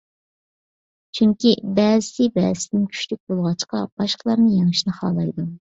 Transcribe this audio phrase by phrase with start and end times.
[1.19, 1.51] چۈنكى،
[1.81, 5.49] بەزىسى بەزىسىدىن كۈچلۈك بولغاچقا، باشقىلارنى يېڭىشنى خالايدۇ.